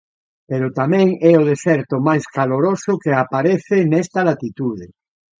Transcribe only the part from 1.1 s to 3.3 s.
é o deserto máis caloroso que